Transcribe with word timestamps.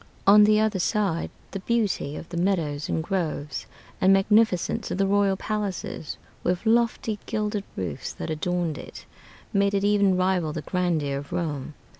On 0.25 0.45
the 0.45 0.59
other 0.59 0.79
side, 0.79 1.29
the 1.51 1.59
beauty 1.59 2.15
of 2.15 2.27
the 2.29 2.35
meadows 2.37 2.89
and 2.89 3.03
groves, 3.03 3.67
and 4.01 4.11
magnificence 4.11 4.89
of 4.89 4.97
the 4.97 5.05
royal 5.05 5.37
palaces, 5.37 6.17
with 6.43 6.65
lofty, 6.65 7.19
gilded 7.27 7.65
roofs 7.75 8.11
that 8.13 8.31
adorned 8.31 8.79
it, 8.79 9.05
made 9.53 9.75
it 9.75 9.83
even 9.83 10.17
rival 10.17 10.53
the 10.53 10.63
grandeur 10.63 11.19
of 11.19 11.31
Rome. 11.31 11.75